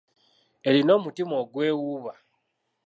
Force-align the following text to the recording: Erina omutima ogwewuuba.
Erina 0.67 0.91
omutima 0.99 1.33
ogwewuuba. 1.43 2.13